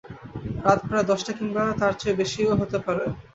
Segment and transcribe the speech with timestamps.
[0.65, 3.05] রাত প্রায় দশটা কিংবা তার চেয়ে বেশিও হতে পারে।